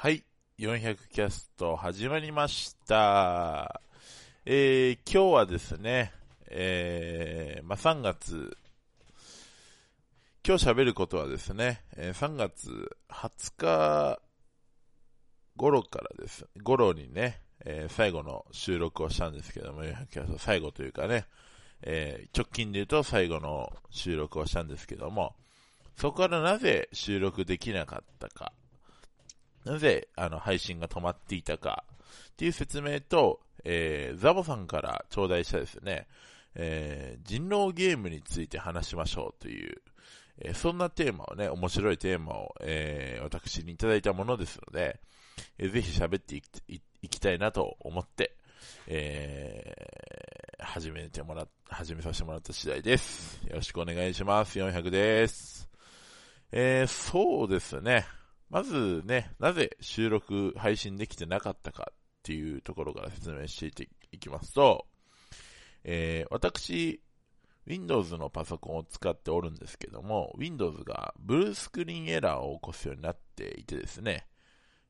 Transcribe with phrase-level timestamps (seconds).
[0.00, 0.22] はい。
[0.60, 3.82] 400キャスト始まりました。
[4.46, 6.12] えー、今日はですね、
[6.46, 8.56] えー、まあ、3月、
[10.46, 14.20] 今日喋ることはですね、えー3月20日
[15.56, 21.26] 頃からです、頃にね、えー最後の収録をしたんですけども、400キャスト最後というかね、
[21.82, 25.34] えー直近で言うと最後の収録をしたんですけども、
[25.96, 28.52] そこからなぜ収録できなかったか、
[29.64, 31.84] なぜあの配信が止まっていたか
[32.30, 36.06] っていう説明と、えーザボさんから頂戴したですね、
[36.54, 39.82] えー人狼ゲームについて話しましょうという、
[40.40, 45.00] えーそんなテーマをね、面白いテーマを、えー私にいただいたものですので、
[45.58, 48.36] えーぜひ喋っていきたいなと思って、
[48.86, 53.40] えー始めてもらっ、始めさせてもらった次第です。
[53.46, 54.58] よろしくお願いします。
[54.58, 55.68] 400です。
[56.50, 58.06] えーそうですね。
[58.50, 64.86] まずね、なぜ収録、配信できてなかったかっていうところから説明していきますと、
[65.84, 67.02] えー私、
[67.66, 74.26] Windows のパソコンを使っておるんですけども、Windows がブルースクリーンエラーを起こすようになっていてですね、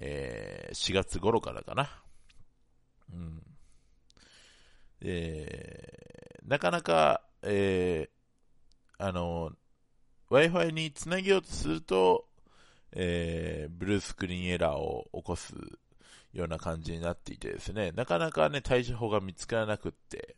[0.00, 1.90] えー4月頃からかな。
[3.12, 3.42] うん。
[5.00, 9.52] えーなかなか、えーあの、
[10.30, 12.26] Wi-Fi につなげようとすると、
[12.92, 15.54] えーブルースクリーンエラーを起こす
[16.32, 20.36] ような感じになっていてですね、なかなかね、対処法が見つからなくって、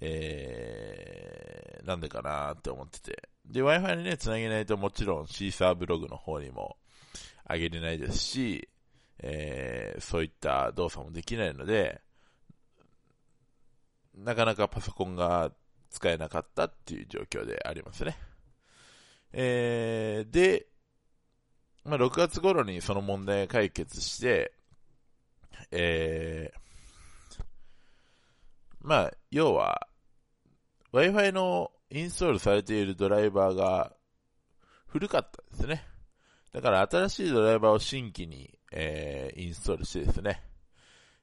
[0.00, 3.28] えー、なんでかなって思ってて。
[3.44, 6.76] で、Wi-Fi にね、つなげないともちろんシーサーブログの方にも
[7.48, 8.68] 上げれないですし、
[9.20, 12.00] えー、そういった動作もできないので、
[14.14, 15.52] なかなかパソコンが
[15.90, 18.16] 使えなかったっていう状況でありますね。
[19.32, 20.67] えー、で、
[21.88, 24.52] まあ、6月頃にその問題解決して、
[25.70, 27.44] えー、
[28.82, 29.88] まあ、要は、
[30.92, 33.92] Wi-Fi のインストールされているドライバーが
[34.86, 35.84] 古かったですね。
[36.52, 40.42] だから新しいドライバーを新規に、えーインストールしてですね、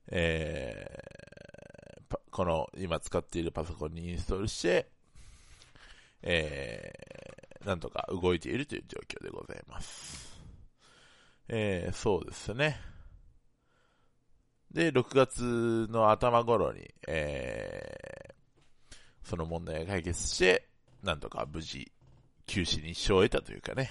[0.07, 4.89] えーこの今使っているパソコンにインストールして、
[6.21, 10.34] えーなんとか動いているという状況でございます。
[11.47, 12.79] えーそうですね。
[14.71, 18.35] で、6月の頭頃に、えー
[19.23, 20.67] その問題が解決して、
[21.01, 21.91] なんとか無事、
[22.45, 23.89] 休止に一生を得たというかね、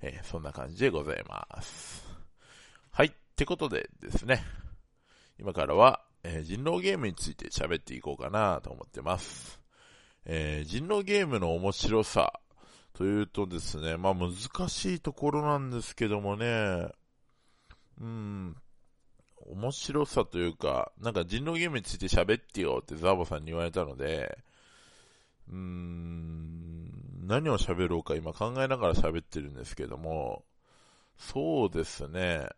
[0.00, 2.04] えーそんな感じでございます。
[2.90, 4.42] はい、ってことでですね、
[5.38, 9.60] 今からは、えー人狼ゲームについて喋っていこうかなと思ってます。
[10.24, 12.40] えー人狼ゲームの面白さ
[12.94, 14.30] というとですね、まあ難
[14.68, 16.88] しいところなんですけどもね、
[18.00, 18.56] うん、
[19.46, 24.38] 面白さというか、なんか人狼ゲームについて喋ってよってザボさんに言われたので、
[25.48, 30.44] うーん、何を喋ろうか今考えながら喋ってるんですけども、
[31.18, 32.48] そうですね。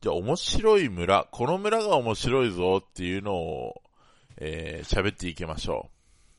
[0.00, 3.82] じゃあ面白い村、この村が面白いぞっていうのを、
[4.36, 5.91] えー喋っていきましょう。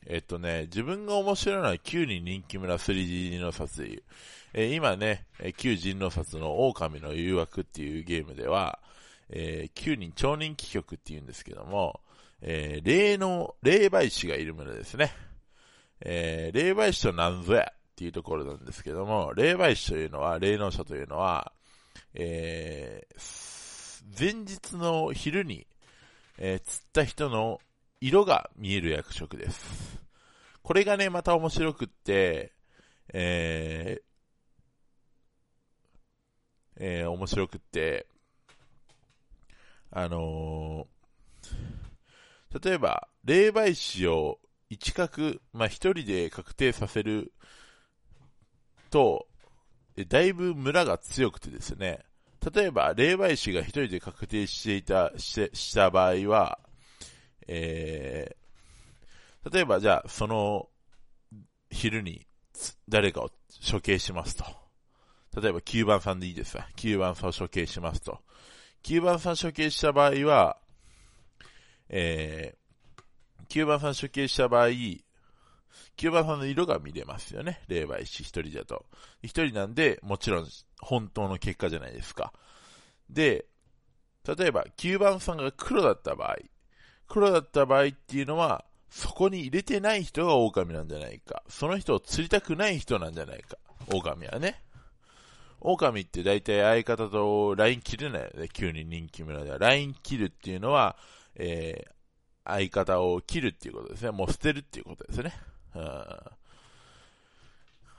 [0.06, 4.02] えっとね、自分が面白いのは旧に人気村 3D の撮影。
[4.52, 8.78] え今ね、え旧人狼殺の狼の誘惑っていうゲームでは、
[9.30, 12.00] えー旧人超人気曲っていうんですけども、
[12.42, 15.12] えー霊の、霊媒師がいる村ですね。
[16.00, 21.52] えー霊媒師となんぞやっていうところなんですけども、霊媒師というのは、霊能者というのは、
[22.14, 23.64] えー
[24.16, 25.66] 前日の昼に、
[26.38, 27.58] えー釣った人の
[28.06, 29.98] 色が見える役職です。
[30.62, 32.52] これがね、また面白くって、
[33.14, 34.02] えー
[36.76, 38.06] えー面白くって、
[39.90, 47.32] あのー例えば、霊媒師を一角、まあ、一人で確定させる
[48.90, 49.26] と、
[50.08, 52.00] だいぶ村が強くてですね、
[52.54, 56.58] 例えば、霊媒師が一人で確定していた、してした場合は、
[57.46, 58.44] えー
[59.52, 60.68] 例えばじゃあ、その、
[61.70, 62.26] 昼に
[62.88, 63.30] 誰かを
[63.70, 64.44] 処刑しますと。
[65.40, 66.66] 例えば9番さんでいいですわ。
[66.76, 68.20] 9番さんを処刑しますと。
[68.84, 70.56] 9番さん処刑した場合は、
[71.88, 75.02] えー、9番さん処刑した場合、9
[76.10, 77.62] 番さんの色が見れますよね。
[77.68, 78.86] 霊媒師一人だと。
[79.22, 80.48] 一人なんで、もちろん
[80.80, 82.32] 本当の結果じゃないですか。
[83.10, 83.46] で、
[84.26, 86.36] 例えば9番さんが黒だった場合、
[87.08, 91.42] 黒だった場合っていうのは、そこに入れてない人が狼なんじゃないか。
[91.48, 93.56] その人を釣りたくない人なんじゃないか。
[93.92, 94.62] 狼はね。
[95.60, 99.58] 狼って大体相方と LINE 切れないよね、急に人気村では。
[99.58, 100.96] LINE 切るっていうのは、
[101.36, 101.90] えー、
[102.44, 104.10] 相方を切るっていうことですね。
[104.10, 105.32] もう捨てるっていうことですね。
[105.74, 106.04] うん、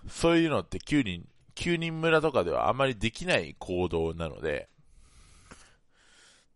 [0.07, 4.69] そういうのって9人、9人村とかではあまりできない行動なので、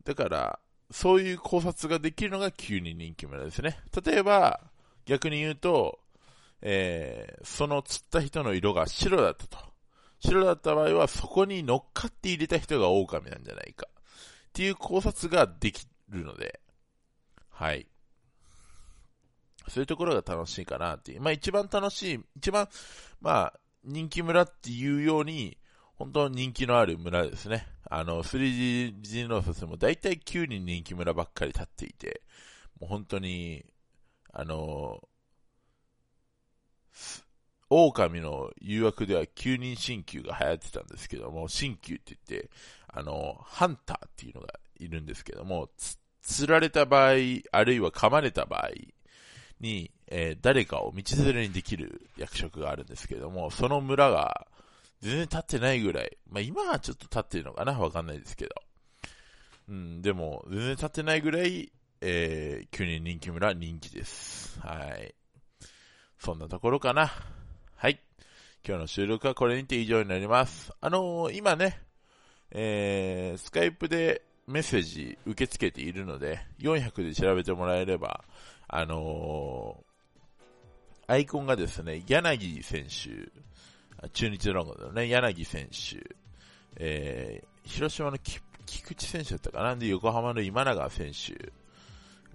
[0.05, 0.59] だから、
[0.91, 3.79] そういう考察ができるのが9人人気村ですね。
[4.05, 4.61] 例えば、
[5.05, 5.99] 逆に言うと、
[6.61, 9.57] えー、その釣った人の色が白だったと。
[10.19, 13.87] 白だった場合は、そこに乗っかって入れた人が狼なんじゃないか。
[14.49, 16.59] っていう考察ができるので、
[17.49, 17.87] はい。
[19.67, 21.21] そういうところが楽しいかなっていう。
[21.21, 22.67] まあ一番楽しい、一番、
[23.21, 25.57] まあ人気村っていうように、
[25.97, 27.67] 本当人気のある村ですね。
[27.89, 32.21] あの、3G ノースも大体9人人気村ばっかり立っていて、
[32.79, 33.65] もう本当に、
[34.31, 35.01] あの、
[37.69, 42.49] 狼の誘惑では9人新旧が流行ってたんですけども、新旧って言って、
[42.87, 45.69] あの、ハンターっていうのがいるんですけども、
[46.21, 47.13] 釣られた場合、
[47.51, 48.69] あるいは噛まれた場合
[49.59, 54.47] に、えー、誰かを道連れにできる役職があるんですけども、その村が
[55.01, 57.73] 全然立ってないぐらい、まあ今はちょっと立ってるのかな？
[57.73, 58.55] わかんないですけど。
[59.69, 64.59] うん、でも、全然立ってないぐらい、えー、9人人気村人気です。
[64.61, 65.13] はい。
[66.17, 67.11] そんなところかな。
[67.75, 68.01] はい。
[68.67, 70.71] 今日の収録はこれにて以上になります。
[70.81, 71.79] あのー、今ね、
[72.51, 78.23] えー、スカイプでメッセージ受け付けているので、400で調べてもらえれば、
[78.67, 83.31] あのー、アイコンがですね、柳選手、
[84.13, 86.15] 中日ドラゴンのね、柳選手、
[86.77, 88.41] えー、広島の菊
[88.93, 89.75] 池選手だったかな？
[89.75, 91.51] で、横浜の今永選手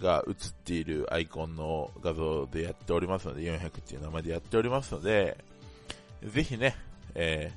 [0.03, 5.37] が映っているアイコンの画像でやっておりますので、400っていう名前でやっておりますので、
[6.25, 6.77] ぜひね、
[7.15, 7.53] え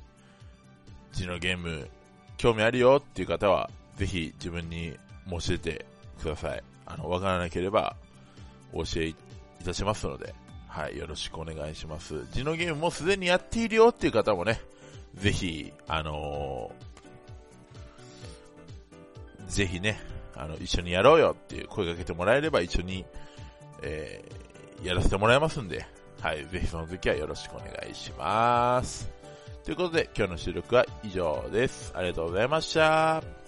[1.12, 1.88] ー、うちのゲーム、
[2.36, 4.96] 興味あるよっていう方は、ぜひ自分に
[5.30, 5.84] 教えて
[6.22, 6.62] ください。
[6.86, 7.96] あの、わからなければ、
[8.72, 9.14] お教えい
[9.64, 10.34] たしますので、
[10.68, 12.26] はい、よろしくお願いします。
[12.32, 14.60] ジノゲームもすでにやっているよっていう方もね、
[15.14, 19.98] ぜひ、あのー、ぜひね、
[20.36, 23.04] あの、一緒にやろうよっていう声かけてもらえれば一緒に、
[23.82, 25.86] えー、やらせてもらいますんで、
[26.20, 29.10] はい、ぜひその時はよろしくお願いします。
[29.64, 31.92] ということで、今日の収録は以上です。
[31.96, 33.47] ありがとうございました。